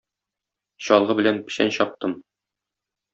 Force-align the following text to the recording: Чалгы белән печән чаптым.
Чалгы 0.85 1.15
белән 1.19 1.37
печән 1.49 1.69
чаптым. 1.75 2.17